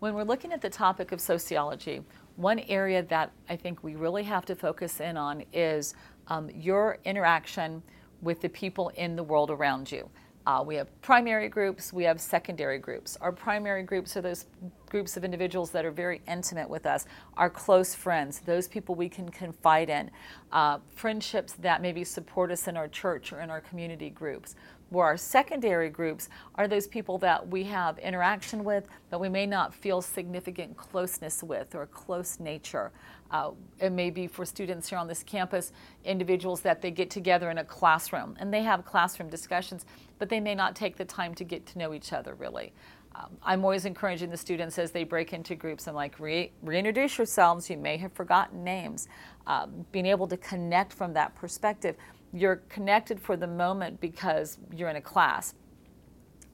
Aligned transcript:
When 0.00 0.14
we're 0.14 0.24
looking 0.24 0.54
at 0.54 0.62
the 0.62 0.70
topic 0.70 1.12
of 1.12 1.20
sociology, 1.20 2.00
one 2.36 2.60
area 2.60 3.02
that 3.02 3.32
I 3.50 3.56
think 3.56 3.84
we 3.84 3.96
really 3.96 4.22
have 4.22 4.46
to 4.46 4.56
focus 4.56 4.98
in 4.98 5.18
on 5.18 5.44
is 5.52 5.92
um, 6.28 6.48
your 6.54 6.96
interaction 7.04 7.82
with 8.22 8.40
the 8.40 8.48
people 8.48 8.88
in 8.96 9.14
the 9.14 9.22
world 9.22 9.50
around 9.50 9.92
you. 9.92 10.08
Uh, 10.46 10.64
we 10.66 10.74
have 10.76 10.88
primary 11.02 11.50
groups, 11.50 11.92
we 11.92 12.02
have 12.04 12.18
secondary 12.18 12.78
groups. 12.78 13.18
Our 13.20 13.30
primary 13.30 13.82
groups 13.82 14.16
are 14.16 14.22
those 14.22 14.46
groups 14.88 15.18
of 15.18 15.24
individuals 15.24 15.70
that 15.72 15.84
are 15.84 15.90
very 15.90 16.22
intimate 16.26 16.68
with 16.68 16.86
us, 16.86 17.04
our 17.36 17.50
close 17.50 17.94
friends, 17.94 18.40
those 18.40 18.66
people 18.66 18.94
we 18.94 19.10
can 19.10 19.28
confide 19.28 19.90
in, 19.90 20.10
uh, 20.50 20.78
friendships 20.94 21.52
that 21.60 21.82
maybe 21.82 22.04
support 22.04 22.50
us 22.50 22.68
in 22.68 22.76
our 22.78 22.88
church 22.88 23.34
or 23.34 23.42
in 23.42 23.50
our 23.50 23.60
community 23.60 24.08
groups. 24.08 24.56
Where 24.90 25.06
our 25.06 25.16
secondary 25.16 25.88
groups 25.88 26.28
are 26.56 26.68
those 26.68 26.86
people 26.86 27.16
that 27.18 27.48
we 27.48 27.64
have 27.64 27.98
interaction 27.98 28.64
with, 28.64 28.88
but 29.08 29.20
we 29.20 29.28
may 29.28 29.46
not 29.46 29.72
feel 29.72 30.02
significant 30.02 30.76
closeness 30.76 31.42
with 31.42 31.74
or 31.74 31.86
close 31.86 32.40
nature. 32.40 32.92
Uh, 33.30 33.52
it 33.78 33.90
may 33.90 34.10
be 34.10 34.26
for 34.26 34.44
students 34.44 34.88
here 34.88 34.98
on 34.98 35.06
this 35.06 35.22
campus, 35.22 35.72
individuals 36.04 36.60
that 36.62 36.82
they 36.82 36.90
get 36.90 37.08
together 37.08 37.50
in 37.50 37.58
a 37.58 37.64
classroom 37.64 38.36
and 38.40 38.52
they 38.52 38.62
have 38.62 38.84
classroom 38.84 39.30
discussions, 39.30 39.86
but 40.18 40.28
they 40.28 40.40
may 40.40 40.54
not 40.54 40.74
take 40.74 40.96
the 40.96 41.04
time 41.04 41.34
to 41.36 41.44
get 41.44 41.64
to 41.66 41.78
know 41.78 41.94
each 41.94 42.12
other 42.12 42.34
really. 42.34 42.72
Um, 43.14 43.36
I'm 43.42 43.64
always 43.64 43.86
encouraging 43.86 44.30
the 44.30 44.36
students 44.36 44.78
as 44.78 44.92
they 44.92 45.04
break 45.04 45.32
into 45.32 45.54
groups. 45.54 45.88
I'm 45.88 45.94
like, 45.94 46.18
Re- 46.20 46.52
reintroduce 46.62 47.18
yourselves. 47.18 47.68
You 47.68 47.76
may 47.76 47.96
have 47.96 48.12
forgotten 48.12 48.62
names. 48.62 49.08
Um, 49.46 49.84
being 49.90 50.06
able 50.06 50.28
to 50.28 50.36
connect 50.36 50.92
from 50.92 51.12
that 51.14 51.34
perspective 51.34 51.96
you're 52.32 52.56
connected 52.68 53.20
for 53.20 53.36
the 53.36 53.46
moment 53.46 54.00
because 54.00 54.58
you're 54.74 54.88
in 54.88 54.96
a 54.96 55.00
class, 55.00 55.54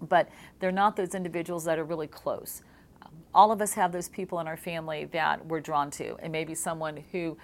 but 0.00 0.28
they're 0.58 0.72
not 0.72 0.96
those 0.96 1.14
individuals 1.14 1.64
that 1.64 1.78
are 1.78 1.84
really 1.84 2.06
close. 2.06 2.62
All 3.34 3.52
of 3.52 3.60
us 3.60 3.74
have 3.74 3.92
those 3.92 4.08
people 4.08 4.40
in 4.40 4.46
our 4.46 4.56
family 4.56 5.04
that 5.06 5.44
we're 5.46 5.60
drawn 5.60 5.90
to, 5.92 6.16
and 6.22 6.32
maybe 6.32 6.54
someone 6.54 7.02
who 7.12 7.36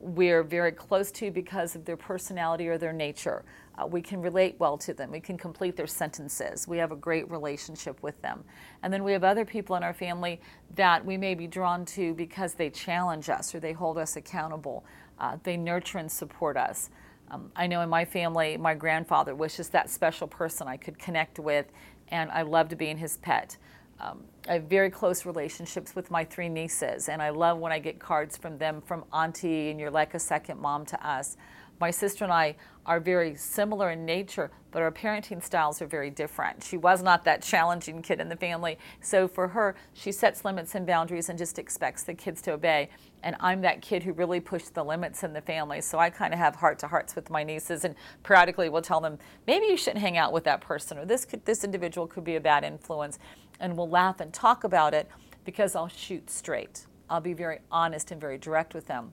we're 0.00 0.42
very 0.42 0.72
close 0.72 1.10
to 1.12 1.30
because 1.30 1.76
of 1.76 1.84
their 1.84 1.96
personality 1.96 2.68
or 2.68 2.78
their 2.78 2.92
nature. 2.92 3.44
Uh, 3.78 3.86
we 3.86 4.00
can 4.00 4.20
relate 4.20 4.56
well 4.58 4.78
to 4.78 4.94
them. 4.94 5.10
We 5.10 5.20
can 5.20 5.36
complete 5.36 5.76
their 5.76 5.86
sentences. 5.86 6.66
We 6.66 6.78
have 6.78 6.90
a 6.90 6.96
great 6.96 7.30
relationship 7.30 8.02
with 8.02 8.20
them. 8.22 8.44
And 8.82 8.92
then 8.92 9.04
we 9.04 9.12
have 9.12 9.24
other 9.24 9.44
people 9.44 9.76
in 9.76 9.82
our 9.82 9.92
family 9.92 10.40
that 10.74 11.04
we 11.04 11.16
may 11.16 11.34
be 11.34 11.46
drawn 11.46 11.84
to 11.86 12.14
because 12.14 12.54
they 12.54 12.70
challenge 12.70 13.28
us 13.28 13.54
or 13.54 13.60
they 13.60 13.72
hold 13.72 13.98
us 13.98 14.16
accountable. 14.16 14.84
Uh, 15.18 15.36
they 15.42 15.56
nurture 15.56 15.98
and 15.98 16.10
support 16.10 16.56
us. 16.56 16.88
Um, 17.30 17.52
I 17.54 17.66
know 17.66 17.80
in 17.82 17.88
my 17.88 18.04
family, 18.04 18.56
my 18.56 18.74
grandfather 18.74 19.34
was 19.34 19.56
just 19.56 19.72
that 19.72 19.88
special 19.88 20.26
person 20.26 20.66
I 20.66 20.76
could 20.76 20.98
connect 20.98 21.38
with, 21.38 21.66
and 22.08 22.30
I 22.30 22.42
loved 22.42 22.76
being 22.76 22.98
his 22.98 23.18
pet. 23.18 23.56
Um, 24.00 24.24
I 24.48 24.54
have 24.54 24.64
very 24.64 24.90
close 24.90 25.26
relationships 25.26 25.94
with 25.94 26.10
my 26.10 26.24
three 26.24 26.48
nieces, 26.48 27.08
and 27.08 27.22
I 27.22 27.30
love 27.30 27.58
when 27.58 27.70
I 27.70 27.78
get 27.78 27.98
cards 27.98 28.36
from 28.36 28.58
them 28.58 28.80
from 28.80 29.04
Auntie, 29.12 29.70
and 29.70 29.78
you're 29.78 29.90
like 29.90 30.14
a 30.14 30.18
second 30.18 30.58
mom 30.58 30.86
to 30.86 31.06
us. 31.06 31.36
My 31.80 31.90
sister 31.90 32.24
and 32.24 32.32
I 32.32 32.56
are 32.84 33.00
very 33.00 33.34
similar 33.34 33.90
in 33.90 34.04
nature, 34.04 34.50
but 34.70 34.82
our 34.82 34.92
parenting 34.92 35.42
styles 35.42 35.80
are 35.80 35.86
very 35.86 36.10
different. 36.10 36.62
She 36.62 36.76
was 36.76 37.02
not 37.02 37.24
that 37.24 37.40
challenging 37.40 38.02
kid 38.02 38.20
in 38.20 38.28
the 38.28 38.36
family. 38.36 38.78
So 39.00 39.26
for 39.26 39.48
her, 39.48 39.74
she 39.94 40.12
sets 40.12 40.44
limits 40.44 40.74
and 40.74 40.86
boundaries 40.86 41.30
and 41.30 41.38
just 41.38 41.58
expects 41.58 42.02
the 42.02 42.12
kids 42.12 42.42
to 42.42 42.52
obey. 42.52 42.90
And 43.22 43.34
I'm 43.40 43.62
that 43.62 43.80
kid 43.80 44.02
who 44.02 44.12
really 44.12 44.40
pushed 44.40 44.74
the 44.74 44.84
limits 44.84 45.22
in 45.22 45.32
the 45.32 45.40
family. 45.40 45.80
So 45.80 45.98
I 45.98 46.10
kind 46.10 46.34
of 46.34 46.38
have 46.38 46.56
heart 46.56 46.78
to 46.80 46.86
hearts 46.86 47.16
with 47.16 47.30
my 47.30 47.42
nieces 47.42 47.86
and 47.86 47.94
periodically 48.24 48.68
will 48.68 48.82
tell 48.82 49.00
them, 49.00 49.18
maybe 49.46 49.64
you 49.64 49.78
shouldn't 49.78 50.02
hang 50.02 50.18
out 50.18 50.34
with 50.34 50.44
that 50.44 50.60
person 50.60 50.98
or 50.98 51.06
this 51.06 51.24
could, 51.24 51.46
this 51.46 51.64
individual 51.64 52.06
could 52.06 52.24
be 52.24 52.36
a 52.36 52.40
bad 52.40 52.62
influence. 52.62 53.18
And 53.58 53.74
we'll 53.74 53.88
laugh 53.88 54.20
and 54.20 54.34
talk 54.34 54.64
about 54.64 54.92
it 54.92 55.08
because 55.46 55.74
I'll 55.74 55.88
shoot 55.88 56.28
straight. 56.28 56.86
I'll 57.08 57.22
be 57.22 57.32
very 57.32 57.60
honest 57.70 58.10
and 58.10 58.20
very 58.20 58.36
direct 58.36 58.74
with 58.74 58.86
them 58.86 59.12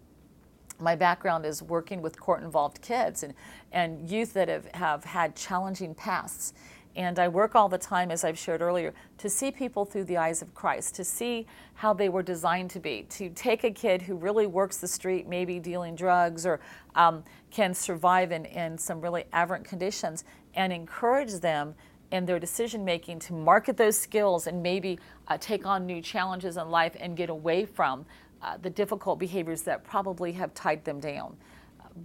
my 0.80 0.96
background 0.96 1.46
is 1.46 1.62
working 1.62 2.02
with 2.02 2.20
court 2.20 2.44
involved 2.44 2.82
kids 2.82 3.24
and, 3.24 3.34
and 3.72 4.10
youth 4.10 4.34
that 4.34 4.48
have, 4.48 4.66
have 4.74 5.04
had 5.04 5.36
challenging 5.36 5.96
pasts. 5.96 6.54
And 6.96 7.20
I 7.20 7.28
work 7.28 7.54
all 7.54 7.70
the 7.70 7.78
time, 7.78 8.10
as 8.10 8.24
I've 8.24 8.40
shared 8.40 8.60
earlier, 8.60 8.92
to 9.20 9.30
see 9.30 9.52
people 9.52 9.86
through 9.86 10.06
the 10.06 10.18
eyes 10.18 10.42
of 10.42 10.54
Christ, 10.56 10.96
to 10.96 11.04
see 11.04 11.46
how 11.76 11.94
they 11.94 12.10
were 12.10 12.24
designed 12.24 12.72
to 12.72 12.80
be, 12.80 13.06
to 13.10 13.30
take 13.30 13.64
a 13.64 13.70
kid 13.70 14.02
who 14.02 14.16
really 14.16 14.48
works 14.48 14.78
the 14.78 14.88
street, 14.88 15.28
maybe 15.28 15.60
dealing 15.60 15.96
drugs 15.96 16.44
or 16.44 16.60
um, 16.96 17.24
can 17.52 17.76
survive 17.76 18.32
in, 18.32 18.46
in 18.46 18.80
some 18.80 19.00
really 19.00 19.26
aberrant 19.32 19.64
conditions, 19.64 20.24
and 20.56 20.74
encourage 20.74 21.34
them 21.34 21.76
in 22.10 22.26
their 22.26 22.40
decision 22.40 22.84
making 22.84 23.20
to 23.20 23.34
market 23.34 23.78
those 23.78 23.98
skills 23.98 24.48
and 24.48 24.64
maybe 24.64 24.98
uh, 25.28 25.38
take 25.40 25.68
on 25.68 25.86
new 25.86 26.02
challenges 26.02 26.58
in 26.58 26.70
life 26.70 26.96
and 27.00 27.16
get 27.16 27.30
away 27.30 27.66
from 27.66 28.06
uh, 28.42 28.58
the 28.62 28.70
difficult 28.70 29.20
behaviors 29.20 29.62
that 29.64 29.84
probably 29.84 30.32
have 30.34 30.54
tied 30.54 30.84
them 30.86 31.00
down. 31.00 31.36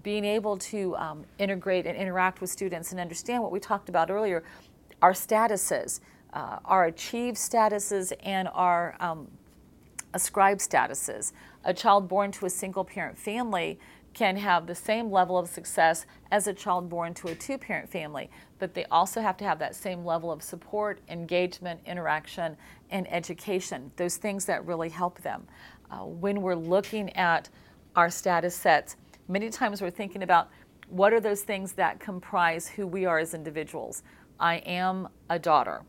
Being 0.03 0.25
able 0.25 0.57
to 0.59 0.97
um, 0.97 1.25
integrate 1.39 1.87
and 1.87 1.97
interact 1.97 2.41
with 2.41 2.51
students 2.51 2.93
and 2.93 3.01
understand 3.01 3.43
what 3.43 3.53
we 3.53 3.61
talked 3.61 3.89
about 3.89 4.11
earlier, 4.11 4.43
our 5.03 5.13
statuses, 5.13 6.01
uh, 6.33 6.59
our 6.65 6.87
achieved 6.87 7.37
statuses 7.37 8.13
and 8.23 8.49
our 8.55 8.97
um, 9.01 9.29
ascribed 10.15 10.61
statuses. 10.61 11.33
A 11.65 11.75
child 11.75 12.09
born 12.09 12.33
to 12.33 12.47
a 12.47 12.51
single 12.51 12.85
parent 12.85 13.19
family 13.19 13.79
can 14.15 14.37
have 14.37 14.67
the 14.67 14.75
same 14.75 15.11
level 15.11 15.39
of 15.39 15.49
success 15.49 16.07
as 16.31 16.47
a 16.47 16.53
child 16.53 16.89
born 16.89 17.15
to 17.15 17.29
a 17.29 17.35
two 17.35 17.57
parent 17.57 17.91
family, 17.91 18.31
but 18.59 18.75
they 18.75 18.85
also 18.87 19.21
have 19.21 19.37
to 19.39 19.45
have 19.45 19.59
that 19.59 19.75
same 19.75 20.05
level 20.05 20.31
of 20.31 20.43
support, 20.43 21.01
engagement, 21.09 21.81
interaction, 21.87 22.57
and 22.91 23.11
education, 23.11 23.91
those 23.97 24.17
things 24.17 24.45
that 24.45 24.65
really 24.67 24.91
help 24.91 25.21
them 25.23 25.47
uh, 25.93 26.05
when 26.05 26.41
we're 26.41 26.55
looking 26.55 27.11
at 27.17 27.49
our 27.97 28.09
status 28.09 28.57
sets, 28.57 28.97
many 29.29 29.51
times 29.51 29.83
we're 29.83 29.91
thinking 29.91 30.23
about 30.23 30.49
what 30.89 31.13
are 31.13 31.21
those 31.21 31.43
things 31.43 31.73
that 31.73 32.01
comprise 32.01 32.69
who 32.69 32.87
we 32.87 33.05
are 33.05 33.19
as 33.19 33.35
individuals. 33.35 34.03
I 34.41 34.57
am 34.57 35.09
a 35.29 35.39
daughter. 35.39 35.83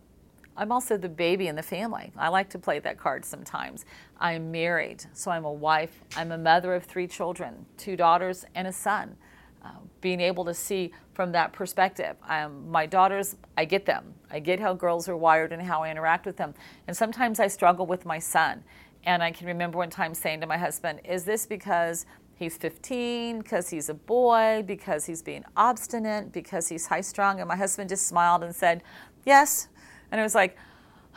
I'm 0.55 0.71
also 0.71 0.97
the 0.97 1.09
baby 1.09 1.47
in 1.47 1.55
the 1.55 1.63
family. 1.63 2.11
I 2.17 2.27
like 2.27 2.49
to 2.51 2.59
play 2.59 2.79
that 2.79 2.99
card 2.99 3.25
sometimes. 3.25 3.85
I'm 4.19 4.51
married, 4.51 5.03
so 5.13 5.31
I'm 5.31 5.45
a 5.45 5.51
wife. 5.51 6.03
I'm 6.15 6.31
a 6.31 6.37
mother 6.37 6.75
of 6.75 6.83
three 6.83 7.07
children 7.07 7.65
two 7.77 7.95
daughters 7.95 8.45
and 8.53 8.67
a 8.67 8.73
son. 8.73 9.15
Uh, 9.63 9.69
being 10.01 10.19
able 10.19 10.43
to 10.43 10.53
see 10.53 10.91
from 11.13 11.31
that 11.31 11.53
perspective. 11.53 12.17
Um, 12.27 12.69
my 12.69 12.85
daughters, 12.85 13.37
I 13.55 13.63
get 13.63 13.85
them. 13.85 14.13
I 14.29 14.39
get 14.39 14.59
how 14.59 14.73
girls 14.73 15.07
are 15.07 15.15
wired 15.15 15.53
and 15.53 15.61
how 15.61 15.83
I 15.83 15.89
interact 15.89 16.25
with 16.25 16.35
them. 16.35 16.53
And 16.85 16.97
sometimes 16.97 17.39
I 17.39 17.47
struggle 17.47 17.85
with 17.85 18.05
my 18.05 18.19
son. 18.19 18.65
And 19.05 19.21
I 19.21 19.31
can 19.31 19.47
remember 19.47 19.77
one 19.77 19.89
time 19.89 20.13
saying 20.13 20.41
to 20.41 20.47
my 20.47 20.57
husband, 20.57 21.01
Is 21.03 21.23
this 21.25 21.45
because 21.45 22.05
he's 22.35 22.57
15, 22.57 23.39
because 23.39 23.69
he's 23.69 23.89
a 23.89 23.93
boy, 23.93 24.63
because 24.65 25.05
he's 25.05 25.21
being 25.21 25.43
obstinate, 25.55 26.31
because 26.31 26.67
he's 26.67 26.87
high 26.87 27.01
strung? 27.01 27.39
And 27.39 27.47
my 27.47 27.55
husband 27.55 27.89
just 27.89 28.07
smiled 28.07 28.43
and 28.43 28.55
said, 28.55 28.83
Yes. 29.25 29.67
And 30.11 30.19
I 30.19 30.23
was 30.23 30.35
like, 30.35 30.57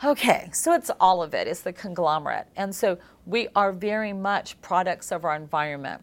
Okay, 0.03 0.49
so 0.53 0.73
it's 0.73 0.91
all 0.99 1.23
of 1.23 1.33
it, 1.33 1.47
it's 1.47 1.61
the 1.61 1.73
conglomerate. 1.73 2.47
And 2.55 2.75
so 2.75 2.99
we 3.25 3.47
are 3.55 3.71
very 3.71 4.13
much 4.13 4.59
products 4.61 5.11
of 5.11 5.25
our 5.25 5.35
environment, 5.35 6.01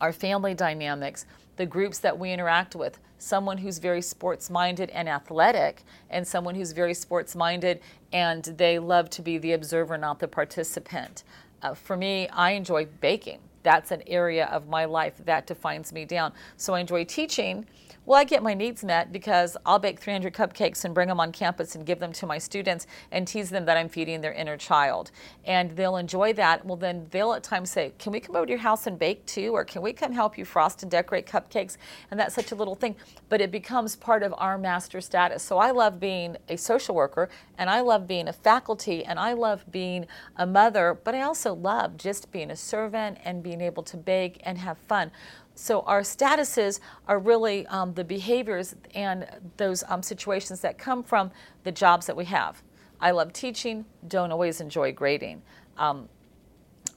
our 0.00 0.12
family 0.12 0.54
dynamics, 0.54 1.26
the 1.56 1.66
groups 1.66 1.98
that 1.98 2.18
we 2.18 2.32
interact 2.32 2.74
with, 2.74 2.98
someone 3.18 3.58
who's 3.58 3.78
very 3.78 4.02
sports 4.02 4.50
minded 4.50 4.90
and 4.90 5.08
athletic, 5.08 5.84
and 6.10 6.26
someone 6.26 6.54
who's 6.54 6.72
very 6.72 6.94
sports 6.94 7.36
minded 7.36 7.80
and 8.12 8.44
they 8.44 8.78
love 8.78 9.08
to 9.10 9.22
be 9.22 9.38
the 9.38 9.52
observer, 9.52 9.96
not 9.96 10.18
the 10.18 10.28
participant. 10.28 11.24
Uh, 11.62 11.74
for 11.74 11.96
me, 11.96 12.28
I 12.28 12.52
enjoy 12.52 12.86
baking. 13.00 13.38
That's 13.62 13.90
an 13.92 14.02
area 14.06 14.46
of 14.46 14.68
my 14.68 14.84
life 14.84 15.14
that 15.24 15.46
defines 15.46 15.92
me 15.92 16.04
down. 16.04 16.32
So 16.56 16.74
I 16.74 16.80
enjoy 16.80 17.04
teaching 17.04 17.66
well, 18.04 18.18
I 18.18 18.24
get 18.24 18.42
my 18.42 18.52
needs 18.52 18.82
met 18.82 19.12
because 19.12 19.56
I'll 19.64 19.78
bake 19.78 20.00
300 20.00 20.34
cupcakes 20.34 20.84
and 20.84 20.92
bring 20.92 21.06
them 21.06 21.20
on 21.20 21.30
campus 21.30 21.76
and 21.76 21.86
give 21.86 22.00
them 22.00 22.12
to 22.14 22.26
my 22.26 22.36
students 22.36 22.88
and 23.12 23.28
tease 23.28 23.50
them 23.50 23.64
that 23.66 23.76
I'm 23.76 23.88
feeding 23.88 24.22
their 24.22 24.32
inner 24.32 24.56
child. 24.56 25.12
And 25.44 25.76
they'll 25.76 25.96
enjoy 25.96 26.32
that. 26.32 26.66
Well, 26.66 26.76
then 26.76 27.06
they'll 27.12 27.32
at 27.32 27.44
times 27.44 27.70
say, 27.70 27.92
Can 28.00 28.10
we 28.10 28.18
come 28.18 28.34
over 28.34 28.46
to 28.46 28.50
your 28.50 28.58
house 28.58 28.88
and 28.88 28.98
bake 28.98 29.24
too? 29.26 29.52
Or 29.52 29.64
can 29.64 29.82
we 29.82 29.92
come 29.92 30.12
help 30.12 30.36
you 30.36 30.44
frost 30.44 30.82
and 30.82 30.90
decorate 30.90 31.26
cupcakes? 31.26 31.76
And 32.10 32.18
that's 32.18 32.34
such 32.34 32.50
a 32.50 32.56
little 32.56 32.74
thing. 32.74 32.96
But 33.28 33.40
it 33.40 33.52
becomes 33.52 33.94
part 33.94 34.24
of 34.24 34.34
our 34.36 34.58
master 34.58 35.00
status. 35.00 35.44
So 35.44 35.58
I 35.58 35.70
love 35.70 36.00
being 36.00 36.36
a 36.48 36.56
social 36.56 36.96
worker 36.96 37.28
and 37.56 37.70
I 37.70 37.82
love 37.82 38.08
being 38.08 38.26
a 38.26 38.32
faculty 38.32 39.04
and 39.04 39.20
I 39.20 39.34
love 39.34 39.64
being 39.70 40.06
a 40.36 40.46
mother, 40.46 40.98
but 41.04 41.14
I 41.14 41.22
also 41.22 41.54
love 41.54 41.96
just 41.96 42.32
being 42.32 42.50
a 42.50 42.56
servant 42.56 43.18
and 43.24 43.42
being 43.44 43.60
able 43.60 43.84
to 43.84 43.96
bake 43.96 44.40
and 44.42 44.58
have 44.58 44.78
fun. 44.88 45.12
So 45.54 45.82
our 45.82 46.00
statuses 46.00 46.80
are 47.06 47.18
really 47.18 47.66
um, 47.66 47.94
the 47.94 48.04
behaviors 48.04 48.74
and 48.94 49.26
those 49.56 49.84
um, 49.88 50.02
situations 50.02 50.60
that 50.60 50.78
come 50.78 51.02
from 51.02 51.30
the 51.64 51.72
jobs 51.72 52.06
that 52.06 52.16
we 52.16 52.24
have. 52.26 52.62
I 53.00 53.10
love 53.10 53.32
teaching, 53.32 53.84
don't 54.06 54.30
always 54.30 54.60
enjoy 54.60 54.92
grading. 54.92 55.42
Um, 55.76 56.08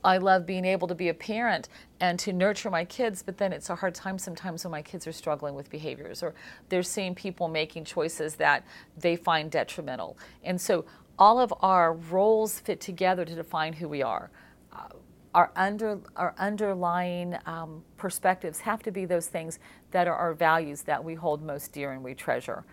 I 0.03 0.17
love 0.17 0.45
being 0.45 0.65
able 0.65 0.87
to 0.87 0.95
be 0.95 1.09
a 1.09 1.13
parent 1.13 1.67
and 1.99 2.19
to 2.19 2.31
nurture 2.31 2.69
my 2.69 2.85
kids, 2.85 3.23
but 3.23 3.37
then 3.37 3.51
it's 3.51 3.69
a 3.71 3.75
hard 3.75 3.95
time 3.95 4.19
sometimes 4.19 4.63
when 4.63 4.71
my 4.71 4.83
kids 4.83 5.07
are 5.07 5.11
struggling 5.11 5.55
with 5.55 5.69
behaviors 5.71 6.21
or 6.21 6.35
they're 6.69 6.83
seeing 6.83 7.15
people 7.15 7.47
making 7.47 7.85
choices 7.85 8.35
that 8.35 8.63
they 8.97 9.15
find 9.15 9.49
detrimental. 9.49 10.17
And 10.43 10.61
so 10.61 10.85
all 11.17 11.39
of 11.39 11.51
our 11.61 11.93
roles 11.93 12.59
fit 12.59 12.79
together 12.79 13.25
to 13.25 13.33
define 13.33 13.73
who 13.73 13.87
we 13.87 14.03
are. 14.03 14.29
Uh, 14.71 14.89
our, 15.35 15.51
under, 15.57 15.99
our 16.15 16.33
underlying 16.39 17.37
um, 17.45 17.83
perspectives 17.97 18.59
have 18.59 18.81
to 18.83 18.91
be 18.91 19.03
those 19.03 19.27
things 19.27 19.59
that 19.91 20.07
are 20.07 20.15
our 20.15 20.33
values 20.33 20.83
that 20.83 21.03
we 21.03 21.13
hold 21.13 21.43
most 21.43 21.73
dear 21.73 21.91
and 21.91 22.01
we 22.01 22.13
treasure. 22.15 22.63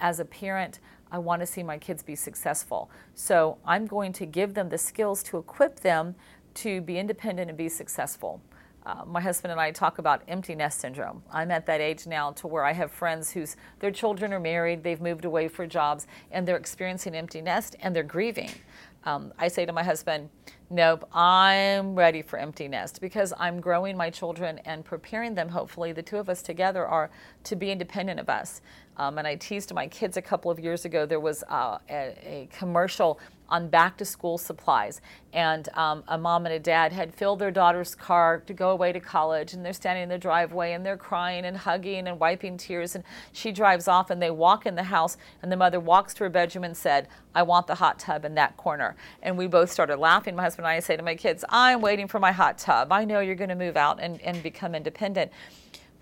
As 0.00 0.18
a 0.18 0.24
parent, 0.24 0.80
I 1.12 1.18
want 1.18 1.40
to 1.40 1.46
see 1.46 1.62
my 1.62 1.78
kids 1.78 2.02
be 2.02 2.16
successful. 2.16 2.90
So 3.14 3.56
I'm 3.64 3.86
going 3.86 4.12
to 4.14 4.26
give 4.26 4.54
them 4.54 4.68
the 4.68 4.78
skills 4.78 5.22
to 5.24 5.38
equip 5.38 5.78
them 5.80 6.16
to 6.54 6.80
be 6.80 6.98
independent 6.98 7.48
and 7.48 7.56
be 7.56 7.68
successful. 7.68 8.42
Uh, 8.84 9.04
my 9.06 9.20
husband 9.20 9.52
and 9.52 9.60
I 9.60 9.70
talk 9.70 9.98
about 9.98 10.22
empty 10.26 10.56
nest 10.56 10.80
syndrome. 10.80 11.22
I'm 11.30 11.52
at 11.52 11.66
that 11.66 11.80
age 11.80 12.06
now 12.06 12.32
to 12.32 12.48
where 12.48 12.64
I 12.64 12.72
have 12.72 12.90
friends 12.90 13.30
whose 13.30 13.56
their 13.78 13.92
children 13.92 14.32
are 14.32 14.40
married, 14.40 14.82
they've 14.82 15.00
moved 15.00 15.24
away 15.24 15.46
for 15.46 15.66
jobs, 15.66 16.08
and 16.32 16.46
they're 16.46 16.56
experiencing 16.56 17.14
empty 17.14 17.40
nest 17.40 17.76
and 17.80 17.94
they're 17.94 18.02
grieving. 18.02 18.50
Um, 19.04 19.32
I 19.38 19.48
say 19.48 19.66
to 19.66 19.72
my 19.72 19.82
husband, 19.82 20.30
Nope, 20.70 21.06
I'm 21.12 21.94
ready 21.94 22.22
for 22.22 22.38
empty 22.38 22.66
nest 22.66 23.00
because 23.00 23.32
I'm 23.38 23.60
growing 23.60 23.96
my 23.96 24.08
children 24.10 24.58
and 24.64 24.84
preparing 24.84 25.34
them, 25.34 25.50
hopefully, 25.50 25.92
the 25.92 26.02
two 26.02 26.16
of 26.16 26.28
us 26.28 26.40
together 26.40 26.86
are 26.86 27.10
to 27.44 27.56
be 27.56 27.70
independent 27.70 28.18
of 28.18 28.28
us. 28.30 28.62
Um, 28.96 29.18
and 29.18 29.26
I 29.26 29.36
teased 29.36 29.72
my 29.72 29.86
kids 29.86 30.16
a 30.16 30.22
couple 30.22 30.50
of 30.50 30.58
years 30.58 30.84
ago, 30.84 31.06
there 31.06 31.20
was 31.20 31.42
uh, 31.48 31.78
a, 31.88 32.14
a 32.24 32.48
commercial 32.52 33.18
on 33.52 33.68
back 33.68 33.98
to 33.98 34.04
school 34.04 34.38
supplies. 34.38 35.02
And 35.34 35.68
um, 35.74 36.02
a 36.08 36.16
mom 36.16 36.46
and 36.46 36.54
a 36.54 36.58
dad 36.58 36.90
had 36.90 37.14
filled 37.14 37.38
their 37.38 37.50
daughter's 37.50 37.94
car 37.94 38.42
to 38.46 38.54
go 38.54 38.70
away 38.70 38.92
to 38.92 39.00
college. 39.00 39.52
And 39.52 39.64
they're 39.64 39.74
standing 39.74 40.04
in 40.04 40.08
the 40.08 40.16
driveway 40.16 40.72
and 40.72 40.84
they're 40.84 40.96
crying 40.96 41.44
and 41.44 41.56
hugging 41.56 42.08
and 42.08 42.18
wiping 42.18 42.56
tears. 42.56 42.94
And 42.94 43.04
she 43.32 43.52
drives 43.52 43.88
off 43.88 44.08
and 44.08 44.22
they 44.22 44.30
walk 44.30 44.64
in 44.64 44.74
the 44.74 44.84
house. 44.84 45.18
And 45.42 45.52
the 45.52 45.56
mother 45.56 45.80
walks 45.80 46.14
to 46.14 46.24
her 46.24 46.30
bedroom 46.30 46.64
and 46.64 46.74
said, 46.74 47.08
I 47.34 47.42
want 47.42 47.66
the 47.66 47.74
hot 47.74 47.98
tub 47.98 48.24
in 48.24 48.34
that 48.36 48.56
corner. 48.56 48.96
And 49.22 49.36
we 49.36 49.46
both 49.46 49.70
started 49.70 49.98
laughing. 49.98 50.34
My 50.34 50.44
husband 50.44 50.66
and 50.66 50.74
I 50.74 50.80
say 50.80 50.96
to 50.96 51.02
my 51.02 51.14
kids, 51.14 51.44
I'm 51.50 51.82
waiting 51.82 52.08
for 52.08 52.18
my 52.18 52.32
hot 52.32 52.56
tub. 52.56 52.90
I 52.90 53.04
know 53.04 53.20
you're 53.20 53.34
going 53.34 53.50
to 53.50 53.54
move 53.54 53.76
out 53.76 54.00
and, 54.00 54.18
and 54.22 54.42
become 54.42 54.74
independent 54.74 55.30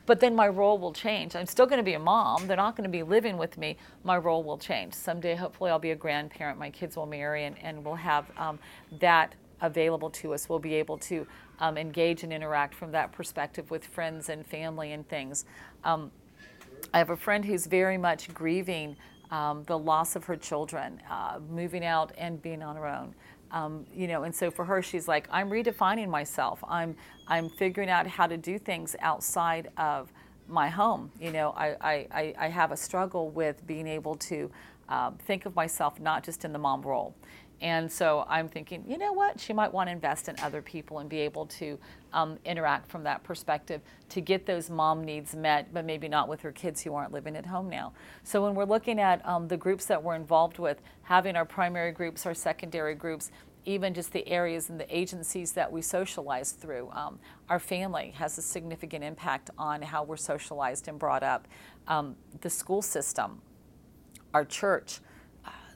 but 0.07 0.21
then 0.21 0.35
my 0.35 0.49
role 0.49 0.79
will 0.79 0.93
change. 0.93 1.37
I'm 1.37 1.47
still 1.47 1.67
going 1.67 1.79
to 1.79 1.85
be 1.85 1.95
a 1.95 1.99
mom. 1.99 2.47
They're 2.47 2.57
not 2.57 2.77
going 2.77 2.85
to 2.85 2.91
be 2.91 3.03
living 3.03 3.37
with 3.37 3.59
me. 3.59 3.77
My 4.05 4.17
role 4.17 4.43
will 4.43 4.59
change. 4.59 4.95
Someday, 4.95 5.35
hopefully, 5.35 5.71
I'll 5.71 5.79
be 5.79 5.93
a 5.93 5.97
grandparent. 5.97 6.59
My 6.59 6.71
kids 6.71 6.97
will 6.97 7.07
marry, 7.07 7.45
and, 7.45 7.57
and 7.63 7.85
we'll 7.85 7.95
have 7.95 8.31
um, 8.37 8.59
that 8.99 9.35
available 9.61 10.11
to 10.11 10.35
us. 10.35 10.49
We'll 10.49 10.59
be 10.59 10.75
able 10.75 10.99
to 10.99 11.27
um, 11.61 11.77
engage 11.77 12.23
and 12.23 12.33
interact 12.33 12.75
from 12.75 12.93
that 12.93 13.13
perspective 13.13 13.71
with 13.71 13.85
friends 13.85 14.29
and 14.29 14.47
family 14.47 14.93
and 14.93 15.07
things. 15.09 15.45
Um, 15.85 16.11
I 16.93 16.99
have 16.99 17.11
a 17.11 17.17
friend 17.17 17.45
who's 17.45 17.67
very 17.67 17.99
much 17.99 18.33
grieving 18.33 18.97
um, 19.31 19.63
the 19.65 19.79
loss 19.79 20.17
of 20.17 20.25
her 20.25 20.37
children, 20.37 21.01
uh, 21.09 21.39
moving 21.49 21.85
out 21.85 22.13
and 22.19 22.43
being 22.43 22.63
on 22.63 22.77
her 22.77 22.87
own. 22.87 23.15
Um, 23.53 23.87
you 23.95 24.07
know, 24.07 24.23
and 24.23 24.35
so 24.35 24.51
for 24.51 24.65
her, 24.65 24.83
she's 24.83 25.09
like, 25.09 25.29
I'm 25.31 25.51
redefining 25.51 26.09
myself. 26.09 26.63
I'm, 26.69 26.95
I'm 27.27 27.49
figuring 27.49 27.89
out 27.89 28.07
how 28.07 28.27
to 28.27 28.37
do 28.37 28.59
things 28.59 28.95
outside 29.01 29.71
of 29.77 30.13
my 30.49 30.69
home. 30.69 31.11
You 31.21 31.33
know, 31.33 31.51
I, 31.57 32.07
I, 32.13 32.35
I 32.39 32.49
have 32.49 32.73
a 32.73 32.77
struggle 32.77 33.31
with 33.31 33.67
being 33.67 33.87
able 33.87 34.17
to 34.17 34.51
uh, 34.89 35.13
think 35.27 35.47
of 35.47 35.55
myself 35.55 36.01
not 36.01 36.25
just 36.25 36.45
in 36.45 36.53
the 36.53 36.59
mom 36.59 36.83
role. 36.83 37.15
And 37.61 37.91
so 37.93 38.25
I'm 38.29 38.49
thinking, 38.49 38.85
you 38.89 38.97
know 38.97 39.13
what? 39.13 39.39
She 39.39 39.53
might 39.53 39.73
want 39.73 39.89
to 39.89 39.93
invest 39.93 40.29
in 40.29 40.37
other 40.41 40.63
people 40.63 41.01
and 41.01 41.11
be 41.11 41.19
able 41.19 41.47
to 41.47 41.79
um, 42.13 42.39
interact 42.45 42.91
from 42.91 43.05
that 43.05 43.23
perspective 43.23 43.83
to 44.09 44.21
get 44.21 44.47
those 44.47 44.71
mom 44.71 45.05
needs 45.05 45.35
met, 45.35 45.73
but 45.73 45.85
maybe 45.85 46.09
not 46.09 46.27
with 46.27 46.41
her 46.41 46.53
kids 46.53 46.81
who 46.83 46.95
aren't 46.95 47.13
living 47.13 47.37
at 47.37 47.47
home 47.47 47.69
now. 47.69 47.93
So 48.25 48.43
when 48.43 48.55
we're 48.55 48.65
looking 48.65 48.99
at 48.99 49.27
um, 49.27 49.47
the 49.49 49.59
groups 49.59 49.85
that 49.87 50.03
we're 50.03 50.15
involved 50.15 50.59
with, 50.59 50.81
having 51.03 51.37
our 51.37 51.45
primary 51.45 51.93
groups, 51.93 52.25
our 52.25 52.35
secondary 52.35 52.95
groups, 52.95 53.31
even 53.67 53.93
just 53.93 54.13
the 54.13 54.27
areas 54.27 54.71
and 54.71 54.81
the 54.81 54.97
agencies 54.97 55.53
that 55.53 55.71
we 55.71 55.83
socialize 55.83 56.53
through. 56.53 56.89
Um, 56.93 57.19
our 57.49 57.59
family 57.59 58.15
has 58.17 58.39
a 58.39 58.43
significant 58.43 59.05
impact 59.05 59.51
on 59.59 59.83
how 59.83 60.03
we're 60.03 60.17
socialized 60.17 60.89
and 60.89 60.99
brought 60.99 61.23
up. 61.23 61.47
Um, 61.87 62.17
the 62.41 62.49
school 62.49 62.83
system, 62.83 63.43
our 64.33 64.45
church, 64.45 65.01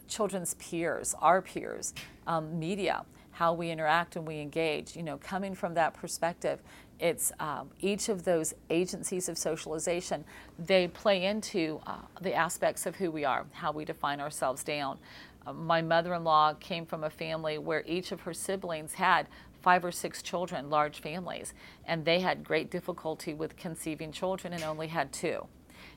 children's 0.08 0.54
peers, 0.54 1.14
our 1.20 1.42
peers, 1.42 1.94
um, 2.26 2.58
media, 2.58 3.04
how 3.32 3.52
we 3.52 3.70
interact 3.70 4.16
and 4.16 4.26
we 4.26 4.40
engage. 4.40 4.96
You 4.96 5.02
know, 5.02 5.18
coming 5.18 5.54
from 5.54 5.74
that 5.74 5.94
perspective, 5.94 6.60
it's 7.00 7.32
um, 7.40 7.70
each 7.80 8.08
of 8.08 8.24
those 8.24 8.54
agencies 8.70 9.28
of 9.28 9.36
socialization, 9.36 10.24
they 10.58 10.88
play 10.88 11.24
into 11.24 11.80
uh, 11.86 11.96
the 12.20 12.32
aspects 12.32 12.86
of 12.86 12.96
who 12.96 13.10
we 13.10 13.24
are, 13.24 13.44
how 13.52 13.72
we 13.72 13.84
define 13.84 14.20
ourselves 14.20 14.62
down. 14.62 14.98
Uh, 15.46 15.52
my 15.52 15.82
mother 15.82 16.14
in 16.14 16.24
law 16.24 16.54
came 16.54 16.86
from 16.86 17.04
a 17.04 17.10
family 17.10 17.58
where 17.58 17.82
each 17.86 18.12
of 18.12 18.20
her 18.20 18.32
siblings 18.32 18.94
had 18.94 19.26
five 19.60 19.84
or 19.84 19.90
six 19.90 20.22
children, 20.22 20.70
large 20.70 21.00
families, 21.00 21.54
and 21.86 22.04
they 22.04 22.20
had 22.20 22.44
great 22.44 22.70
difficulty 22.70 23.34
with 23.34 23.56
conceiving 23.56 24.12
children 24.12 24.52
and 24.52 24.62
only 24.62 24.86
had 24.86 25.12
two 25.12 25.46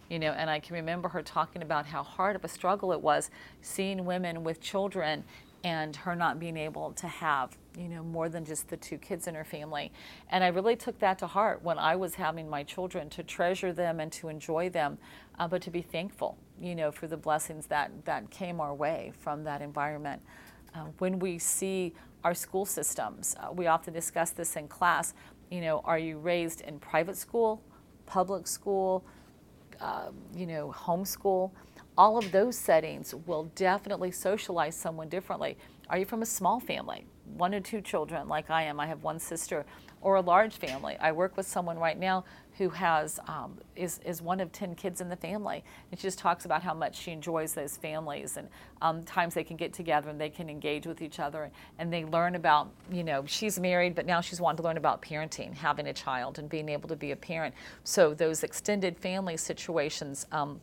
you 0.09 0.19
know, 0.19 0.31
and 0.31 0.49
I 0.49 0.59
can 0.59 0.75
remember 0.75 1.09
her 1.09 1.21
talking 1.21 1.61
about 1.61 1.85
how 1.85 2.03
hard 2.03 2.35
of 2.35 2.43
a 2.43 2.47
struggle 2.47 2.91
it 2.91 3.01
was 3.01 3.29
seeing 3.61 4.05
women 4.05 4.43
with 4.43 4.61
children 4.61 5.23
and 5.63 5.95
her 5.95 6.15
not 6.15 6.39
being 6.39 6.55
able 6.55 6.93
to 6.93 7.07
have, 7.07 7.57
you 7.77 7.89
know, 7.89 8.03
more 8.03 8.29
than 8.29 8.45
just 8.45 8.69
the 8.69 8.77
two 8.77 8.97
kids 8.97 9.27
in 9.27 9.35
her 9.35 9.43
family. 9.43 9.91
And 10.29 10.43
I 10.43 10.47
really 10.47 10.75
took 10.75 10.99
that 10.99 11.19
to 11.19 11.27
heart 11.27 11.63
when 11.63 11.77
I 11.77 11.95
was 11.95 12.15
having 12.15 12.49
my 12.49 12.63
children 12.63 13.09
to 13.11 13.23
treasure 13.23 13.73
them 13.73 13.99
and 13.99 14.11
to 14.13 14.29
enjoy 14.29 14.69
them, 14.69 14.97
uh, 15.39 15.47
but 15.47 15.61
to 15.63 15.71
be 15.71 15.81
thankful, 15.81 16.37
you 16.61 16.75
know, 16.75 16.91
for 16.91 17.07
the 17.07 17.17
blessings 17.17 17.65
that, 17.67 17.91
that 18.05 18.29
came 18.29 18.61
our 18.61 18.73
way 18.73 19.11
from 19.19 19.43
that 19.43 19.61
environment. 19.61 20.21
Uh, 20.75 20.85
when 20.99 21.19
we 21.19 21.37
see 21.37 21.93
our 22.23 22.33
school 22.33 22.65
systems, 22.65 23.35
uh, 23.39 23.51
we 23.51 23.67
often 23.67 23.93
discuss 23.93 24.29
this 24.31 24.55
in 24.55 24.67
class, 24.67 25.13
you 25.49 25.61
know, 25.61 25.81
are 25.85 25.99
you 25.99 26.17
raised 26.17 26.61
in 26.61 26.79
private 26.79 27.17
school, 27.17 27.61
public 28.05 28.47
school, 28.47 29.03
uh, 29.81 30.09
you 30.35 30.45
know, 30.45 30.73
homeschool, 30.75 31.51
all 31.97 32.17
of 32.17 32.31
those 32.31 32.55
settings 32.57 33.13
will 33.25 33.45
definitely 33.55 34.11
socialize 34.11 34.75
someone 34.75 35.09
differently. 35.09 35.57
Are 35.89 35.97
you 35.97 36.05
from 36.05 36.21
a 36.21 36.25
small 36.25 36.59
family, 36.59 37.05
one 37.35 37.53
or 37.53 37.61
two 37.61 37.79
children 37.81 38.27
like 38.27 38.49
I 38.49 38.63
am? 38.63 38.79
I 38.79 38.87
have 38.87 39.03
one 39.03 39.19
sister, 39.19 39.65
or 40.01 40.15
a 40.15 40.21
large 40.21 40.57
family. 40.57 40.97
I 40.99 41.11
work 41.11 41.37
with 41.37 41.47
someone 41.47 41.79
right 41.79 41.97
now 41.97 42.25
who 42.57 42.69
has 42.69 43.19
um, 43.27 43.57
is 43.75 43.99
is 44.05 44.21
one 44.21 44.39
of 44.41 44.51
ten 44.51 44.75
kids 44.75 44.99
in 44.99 45.07
the 45.07 45.15
family, 45.15 45.63
and 45.89 45.99
she 45.99 46.03
just 46.03 46.19
talks 46.19 46.43
about 46.43 46.61
how 46.61 46.73
much 46.73 46.97
she 46.97 47.11
enjoys 47.11 47.53
those 47.53 47.77
families 47.77 48.35
and 48.37 48.49
um, 48.81 49.03
times 49.03 49.33
they 49.33 49.43
can 49.43 49.55
get 49.55 49.73
together 49.73 50.09
and 50.09 50.19
they 50.19 50.29
can 50.29 50.49
engage 50.49 50.85
with 50.85 51.01
each 51.01 51.19
other 51.19 51.51
and 51.79 51.91
they 51.91 52.03
learn 52.05 52.35
about 52.35 52.69
you 52.91 53.03
know 53.03 53.23
she's 53.25 53.57
married 53.57 53.95
but 53.95 54.05
now 54.05 54.19
she's 54.19 54.41
wanting 54.41 54.57
to 54.57 54.63
learn 54.63 54.77
about 54.77 55.01
parenting, 55.01 55.53
having 55.53 55.87
a 55.87 55.93
child 55.93 56.37
and 56.37 56.49
being 56.49 56.67
able 56.67 56.89
to 56.89 56.95
be 56.97 57.11
a 57.11 57.15
parent. 57.15 57.55
So 57.83 58.13
those 58.13 58.43
extended 58.43 58.97
family 58.97 59.37
situations. 59.37 60.25
Um, 60.31 60.59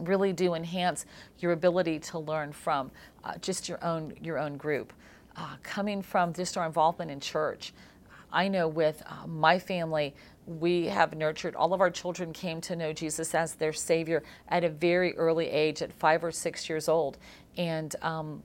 really 0.00 0.32
do 0.32 0.54
enhance 0.54 1.06
your 1.38 1.52
ability 1.52 1.98
to 1.98 2.18
learn 2.18 2.52
from 2.52 2.90
uh, 3.24 3.36
just 3.38 3.68
your 3.68 3.82
own 3.84 4.14
your 4.22 4.38
own 4.38 4.56
group. 4.56 4.92
Uh, 5.36 5.54
coming 5.62 6.02
from 6.02 6.32
just 6.32 6.56
our 6.56 6.66
involvement 6.66 7.10
in 7.10 7.20
church, 7.20 7.72
I 8.32 8.48
know 8.48 8.66
with 8.66 9.02
uh, 9.06 9.26
my 9.26 9.58
family, 9.58 10.14
we 10.46 10.86
have 10.86 11.14
nurtured 11.14 11.54
all 11.54 11.72
of 11.74 11.80
our 11.80 11.90
children 11.90 12.32
came 12.32 12.60
to 12.62 12.74
know 12.74 12.92
Jesus 12.92 13.34
as 13.34 13.54
their 13.54 13.72
Savior 13.72 14.22
at 14.48 14.64
a 14.64 14.68
very 14.68 15.16
early 15.16 15.48
age, 15.48 15.82
at 15.82 15.92
five 15.92 16.24
or 16.24 16.32
six 16.32 16.68
years 16.68 16.88
old, 16.88 17.18
and 17.56 17.94
um, 18.02 18.42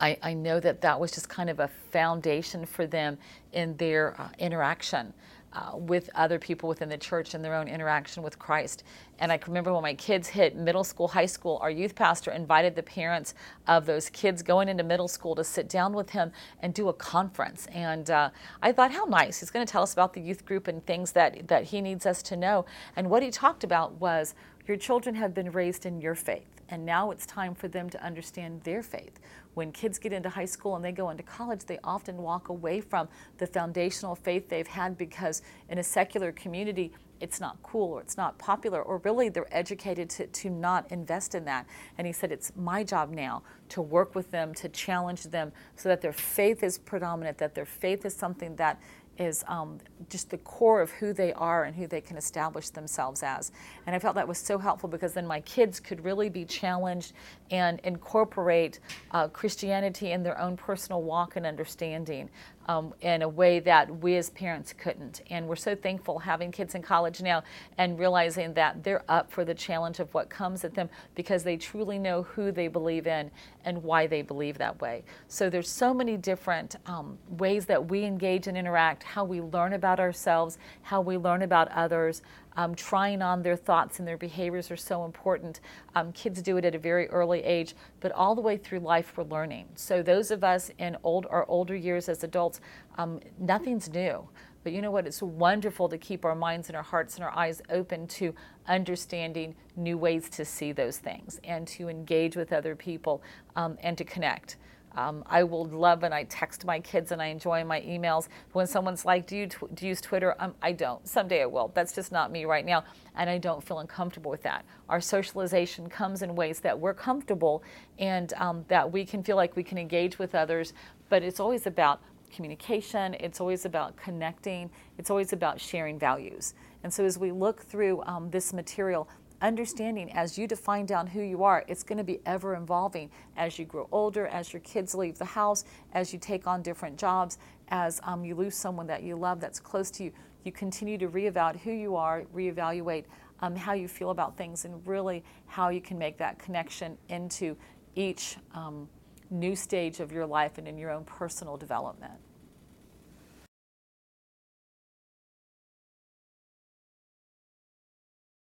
I, 0.00 0.18
I, 0.22 0.34
know 0.34 0.60
that 0.60 0.80
that 0.82 0.98
was 1.00 1.12
just 1.12 1.28
kind 1.28 1.48
of 1.48 1.60
a 1.60 1.68
foundation 1.90 2.66
for 2.66 2.86
them 2.86 3.18
in 3.52 3.76
their 3.76 4.20
uh, 4.20 4.28
interaction 4.38 5.12
uh, 5.56 5.74
with 5.74 6.10
other 6.14 6.38
people 6.38 6.68
within 6.68 6.88
the 6.88 6.98
church 6.98 7.32
and 7.32 7.42
their 7.42 7.54
own 7.54 7.66
interaction 7.66 8.22
with 8.22 8.38
Christ. 8.38 8.84
And 9.18 9.32
I 9.32 9.40
remember 9.46 9.72
when 9.72 9.82
my 9.82 9.94
kids 9.94 10.28
hit 10.28 10.54
middle 10.54 10.84
school, 10.84 11.08
high 11.08 11.26
school, 11.26 11.58
our 11.62 11.70
youth 11.70 11.94
pastor 11.94 12.30
invited 12.30 12.76
the 12.76 12.82
parents 12.82 13.34
of 13.66 13.86
those 13.86 14.10
kids 14.10 14.42
going 14.42 14.68
into 14.68 14.84
middle 14.84 15.08
school 15.08 15.34
to 15.34 15.44
sit 15.44 15.68
down 15.70 15.94
with 15.94 16.10
him 16.10 16.30
and 16.60 16.74
do 16.74 16.90
a 16.90 16.92
conference. 16.92 17.66
And 17.72 18.10
uh, 18.10 18.30
I 18.60 18.72
thought, 18.72 18.92
how 18.92 19.06
nice. 19.06 19.40
He's 19.40 19.50
going 19.50 19.64
to 19.64 19.70
tell 19.70 19.82
us 19.82 19.94
about 19.94 20.12
the 20.12 20.20
youth 20.20 20.44
group 20.44 20.68
and 20.68 20.84
things 20.84 21.12
that, 21.12 21.48
that 21.48 21.64
he 21.64 21.80
needs 21.80 22.04
us 22.04 22.22
to 22.24 22.36
know. 22.36 22.66
And 22.94 23.08
what 23.08 23.22
he 23.22 23.30
talked 23.30 23.64
about 23.64 23.94
was 23.94 24.34
your 24.66 24.76
children 24.76 25.14
have 25.14 25.32
been 25.32 25.50
raised 25.50 25.86
in 25.86 26.02
your 26.02 26.14
faith 26.14 26.55
and 26.68 26.84
now 26.84 27.10
it's 27.10 27.26
time 27.26 27.54
for 27.54 27.68
them 27.68 27.88
to 27.90 28.04
understand 28.04 28.62
their 28.62 28.82
faith. 28.82 29.18
When 29.54 29.72
kids 29.72 29.98
get 29.98 30.12
into 30.12 30.28
high 30.28 30.46
school 30.46 30.76
and 30.76 30.84
they 30.84 30.92
go 30.92 31.10
into 31.10 31.22
college, 31.22 31.64
they 31.64 31.78
often 31.82 32.18
walk 32.18 32.48
away 32.48 32.80
from 32.80 33.08
the 33.38 33.46
foundational 33.46 34.14
faith 34.14 34.48
they've 34.48 34.66
had 34.66 34.98
because 34.98 35.42
in 35.68 35.78
a 35.78 35.82
secular 35.82 36.32
community, 36.32 36.92
it's 37.20 37.40
not 37.40 37.56
cool 37.62 37.94
or 37.94 38.00
it's 38.00 38.16
not 38.16 38.36
popular, 38.38 38.82
or 38.82 38.98
really 38.98 39.28
they're 39.28 39.48
educated 39.50 40.10
to, 40.10 40.26
to 40.26 40.50
not 40.50 40.90
invest 40.90 41.34
in 41.34 41.44
that. 41.46 41.66
And 41.96 42.06
he 42.06 42.12
said, 42.12 42.30
It's 42.30 42.52
my 42.56 42.84
job 42.84 43.10
now 43.10 43.42
to 43.70 43.80
work 43.80 44.14
with 44.14 44.30
them, 44.30 44.52
to 44.54 44.68
challenge 44.68 45.24
them 45.24 45.52
so 45.76 45.88
that 45.88 46.00
their 46.02 46.12
faith 46.12 46.62
is 46.62 46.78
predominant, 46.78 47.38
that 47.38 47.54
their 47.54 47.64
faith 47.64 48.04
is 48.04 48.14
something 48.14 48.56
that 48.56 48.80
is 49.18 49.44
um, 49.48 49.78
just 50.08 50.30
the 50.30 50.38
core 50.38 50.80
of 50.80 50.90
who 50.90 51.12
they 51.12 51.32
are 51.34 51.64
and 51.64 51.74
who 51.74 51.86
they 51.86 52.00
can 52.00 52.16
establish 52.16 52.70
themselves 52.70 53.22
as. 53.22 53.52
And 53.86 53.94
I 53.94 53.98
felt 53.98 54.14
that 54.16 54.28
was 54.28 54.38
so 54.38 54.58
helpful 54.58 54.88
because 54.88 55.12
then 55.12 55.26
my 55.26 55.40
kids 55.40 55.80
could 55.80 56.04
really 56.04 56.28
be 56.28 56.44
challenged 56.44 57.12
and 57.50 57.80
incorporate 57.80 58.80
uh, 59.12 59.28
Christianity 59.28 60.12
in 60.12 60.22
their 60.22 60.38
own 60.40 60.56
personal 60.56 61.02
walk 61.02 61.36
and 61.36 61.46
understanding 61.46 62.28
um, 62.66 62.94
in 63.00 63.22
a 63.22 63.28
way 63.28 63.60
that 63.60 64.02
we 64.02 64.16
as 64.16 64.30
parents 64.30 64.72
couldn't. 64.72 65.22
And 65.30 65.48
we're 65.48 65.56
so 65.56 65.74
thankful 65.74 66.18
having 66.18 66.52
kids 66.52 66.74
in 66.74 66.82
college 66.82 67.22
now 67.22 67.42
and 67.78 67.98
realizing 67.98 68.54
that 68.54 68.82
they're 68.82 69.04
up 69.08 69.30
for 69.30 69.44
the 69.44 69.54
challenge 69.54 70.00
of 70.00 70.12
what 70.14 70.28
comes 70.28 70.64
at 70.64 70.74
them 70.74 70.88
because 71.14 71.42
they 71.42 71.56
truly 71.56 71.98
know 71.98 72.22
who 72.22 72.52
they 72.52 72.68
believe 72.68 73.06
in 73.06 73.30
and 73.64 73.82
why 73.82 74.06
they 74.06 74.22
believe 74.22 74.58
that 74.58 74.80
way. 74.80 75.02
So 75.28 75.50
there's 75.50 75.70
so 75.70 75.92
many 75.92 76.16
different 76.16 76.76
um, 76.86 77.18
ways 77.30 77.66
that 77.66 77.88
we 77.88 78.04
engage 78.04 78.46
and 78.46 78.56
interact, 78.56 79.02
how 79.02 79.24
we 79.24 79.40
learn 79.40 79.72
about 79.72 80.00
ourselves, 80.00 80.58
how 80.82 81.00
we 81.00 81.16
learn 81.16 81.42
about 81.42 81.68
others, 81.72 82.22
um, 82.56 82.74
trying 82.74 83.22
on 83.22 83.42
their 83.42 83.56
thoughts 83.56 83.98
and 83.98 84.08
their 84.08 84.16
behaviors 84.16 84.70
are 84.70 84.76
so 84.76 85.04
important. 85.04 85.60
Um, 85.94 86.12
kids 86.12 86.42
do 86.42 86.56
it 86.56 86.64
at 86.64 86.74
a 86.74 86.78
very 86.78 87.08
early 87.08 87.42
age, 87.42 87.74
but 88.00 88.12
all 88.12 88.34
the 88.34 88.40
way 88.40 88.56
through 88.56 88.80
life 88.80 89.16
we're 89.16 89.24
learning. 89.24 89.66
So 89.74 90.02
those 90.02 90.30
of 90.30 90.42
us 90.42 90.70
in 90.78 90.96
old 91.02 91.26
our 91.30 91.46
older 91.48 91.76
years 91.76 92.08
as 92.08 92.24
adults, 92.24 92.60
um, 92.98 93.20
nothing's 93.38 93.88
new. 93.88 94.28
But 94.66 94.72
you 94.72 94.82
know 94.82 94.90
what? 94.90 95.06
It's 95.06 95.22
wonderful 95.22 95.88
to 95.88 95.96
keep 95.96 96.24
our 96.24 96.34
minds 96.34 96.68
and 96.68 96.76
our 96.76 96.82
hearts 96.82 97.14
and 97.14 97.24
our 97.24 97.30
eyes 97.38 97.62
open 97.70 98.08
to 98.08 98.34
understanding 98.66 99.54
new 99.76 99.96
ways 99.96 100.28
to 100.30 100.44
see 100.44 100.72
those 100.72 100.98
things 100.98 101.40
and 101.44 101.68
to 101.68 101.88
engage 101.88 102.34
with 102.34 102.52
other 102.52 102.74
people 102.74 103.22
um, 103.54 103.78
and 103.80 103.96
to 103.96 104.02
connect. 104.02 104.56
Um, 104.96 105.22
I 105.26 105.44
will 105.44 105.66
love 105.66 106.02
and 106.02 106.14
I 106.14 106.24
text 106.24 106.64
my 106.64 106.80
kids 106.80 107.12
and 107.12 107.20
I 107.20 107.26
enjoy 107.26 107.64
my 107.64 107.80
emails. 107.82 108.28
When 108.52 108.66
someone's 108.66 109.04
like, 109.04 109.26
"Do 109.26 109.36
you, 109.36 109.46
tw- 109.46 109.74
do 109.74 109.84
you 109.84 109.90
use 109.90 110.00
Twitter?" 110.00 110.34
Um, 110.38 110.54
I 110.62 110.72
don't. 110.72 111.06
Someday 111.06 111.42
I 111.42 111.46
will. 111.46 111.70
That's 111.74 111.92
just 111.94 112.12
not 112.12 112.30
me 112.32 112.44
right 112.44 112.64
now, 112.64 112.84
and 113.14 113.28
I 113.28 113.38
don't 113.38 113.62
feel 113.62 113.78
uncomfortable 113.78 114.30
with 114.30 114.42
that. 114.42 114.64
Our 114.88 115.00
socialization 115.00 115.88
comes 115.88 116.22
in 116.22 116.34
ways 116.34 116.60
that 116.60 116.78
we're 116.78 116.94
comfortable 116.94 117.62
and 117.98 118.32
um, 118.34 118.64
that 118.68 118.90
we 118.90 119.04
can 119.04 119.22
feel 119.22 119.36
like 119.36 119.56
we 119.56 119.62
can 119.62 119.78
engage 119.78 120.18
with 120.18 120.34
others. 120.34 120.72
But 121.08 121.22
it's 121.22 121.40
always 121.40 121.66
about 121.66 122.00
communication. 122.34 123.14
It's 123.14 123.40
always 123.40 123.64
about 123.64 123.96
connecting. 123.96 124.70
It's 124.98 125.10
always 125.10 125.32
about 125.32 125.60
sharing 125.60 125.98
values. 125.98 126.54
And 126.82 126.92
so 126.92 127.04
as 127.04 127.18
we 127.18 127.32
look 127.32 127.62
through 127.62 128.02
um, 128.04 128.30
this 128.30 128.52
material, 128.52 129.08
understanding 129.42 130.10
as 130.12 130.38
you 130.38 130.46
define 130.46 130.86
down 130.86 131.06
who 131.06 131.20
you 131.20 131.44
are, 131.44 131.64
it's 131.68 131.82
going 131.82 131.98
to 131.98 132.04
be 132.04 132.20
ever 132.26 132.54
evolving 132.54 133.10
as 133.36 133.58
you 133.58 133.64
grow 133.64 133.88
older, 133.92 134.26
as 134.26 134.52
your 134.52 134.60
kids 134.60 134.94
leave 134.94 135.18
the 135.18 135.24
house, 135.24 135.64
as 135.92 136.12
you 136.12 136.18
take 136.18 136.46
on 136.46 136.62
different 136.62 136.96
jobs, 136.96 137.38
as 137.68 138.00
um, 138.04 138.24
you 138.24 138.34
lose 138.34 138.56
someone 138.56 138.86
that 138.86 139.02
you 139.02 139.16
love 139.16 139.40
that's 139.40 139.60
close 139.60 139.90
to 139.92 140.04
you. 140.04 140.12
You 140.44 140.52
continue 140.52 140.96
to 140.98 141.08
reevaluate 141.08 141.60
who 141.60 141.72
you 141.72 141.96
are, 141.96 142.22
reevaluate 142.34 143.04
um, 143.40 143.54
how 143.56 143.72
you 143.74 143.88
feel 143.88 144.10
about 144.10 144.36
things, 144.36 144.64
and 144.64 144.86
really 144.86 145.24
how 145.46 145.68
you 145.68 145.80
can 145.80 145.98
make 145.98 146.16
that 146.18 146.38
connection 146.38 146.96
into 147.08 147.56
each 147.94 148.36
um, 148.54 148.88
new 149.30 149.56
stage 149.56 150.00
of 150.00 150.12
your 150.12 150.26
life 150.26 150.58
and 150.58 150.68
in 150.68 150.78
your 150.78 150.90
own 150.90 151.04
personal 151.04 151.56
development. 151.56 152.14